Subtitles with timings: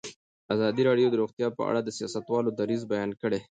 [0.53, 3.39] ازادي راډیو د روغتیا په اړه د سیاستوالو دریځ بیان کړی.